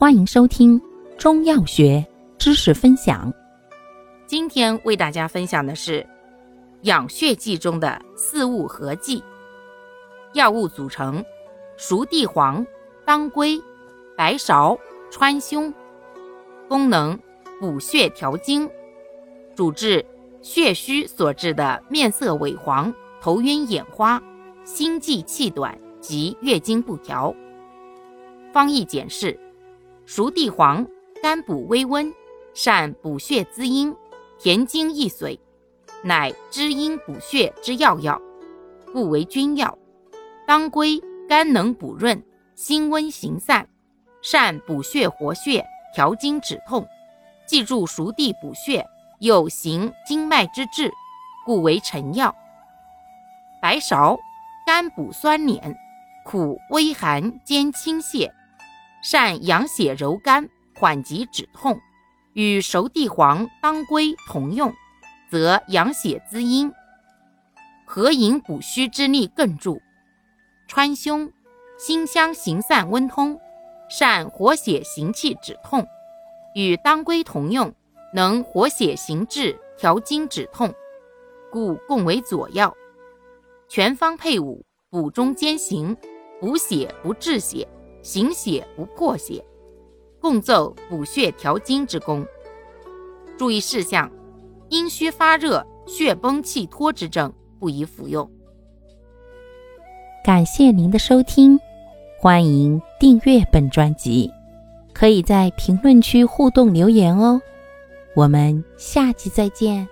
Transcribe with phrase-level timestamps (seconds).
[0.00, 0.80] 欢迎收听
[1.18, 2.06] 中药学
[2.38, 3.34] 知识分享。
[4.28, 6.06] 今天为大家分享的是
[6.82, 9.20] 养血剂中的四物合剂。
[10.34, 11.20] 药物组成：
[11.76, 12.64] 熟地黄、
[13.04, 13.60] 当归、
[14.16, 14.78] 白芍、
[15.10, 15.74] 川芎。
[16.68, 17.18] 功能：
[17.58, 18.70] 补血调经。
[19.56, 20.06] 主治
[20.42, 24.22] 血虚所致的面色萎黄、头晕眼花、
[24.62, 27.34] 心悸气短及月经不调。
[28.52, 29.36] 方义简释。
[30.08, 30.86] 熟地黄，
[31.22, 32.10] 甘补微温，
[32.54, 33.94] 善补血滋阴，
[34.38, 35.38] 填精益髓，
[36.02, 38.18] 乃滋阴补血之要药，
[38.90, 39.76] 故为君药。
[40.46, 40.98] 当归，
[41.28, 43.68] 甘能补润，辛温行散，
[44.22, 45.62] 善补血活血，
[45.94, 46.88] 调经止痛。
[47.46, 48.86] 记住熟地补血，
[49.18, 50.90] 有行经脉之志，
[51.44, 52.34] 故为臣药。
[53.60, 54.18] 白芍，
[54.64, 55.76] 甘补酸敛，
[56.24, 58.26] 苦微寒兼清泻。
[59.02, 61.80] 善养血柔肝，缓急止痛，
[62.32, 64.74] 与熟地黄、当归同用，
[65.30, 66.72] 则养血滋阴，
[67.84, 69.80] 合营补虚之力更助。
[70.66, 71.30] 川芎，
[71.78, 73.38] 辛香行散温通，
[73.88, 75.86] 善活血行气止痛，
[76.54, 77.72] 与当归同用，
[78.12, 80.74] 能活血行滞、调经止痛，
[81.50, 82.74] 故共为佐药。
[83.68, 85.96] 全方配伍，补中兼行，
[86.40, 87.66] 补血不滞血。
[88.02, 89.44] 行血不破血，
[90.20, 92.26] 共奏补血调经之功。
[93.36, 94.10] 注意事项：
[94.68, 98.28] 阴虚发热、血崩气脱之症不宜服用。
[100.24, 101.58] 感谢您的收听，
[102.18, 104.30] 欢迎订阅本专辑，
[104.92, 107.40] 可以在评论区互动留言哦。
[108.14, 109.88] 我们下期再见。